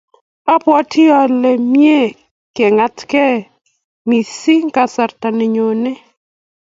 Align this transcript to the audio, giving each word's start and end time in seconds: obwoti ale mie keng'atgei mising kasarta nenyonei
obwoti 0.53 1.01
ale 1.21 1.51
mie 1.71 1.99
keng'atgei 2.55 3.37
mising 4.07 4.67
kasarta 4.75 5.27
nenyonei 5.37 5.99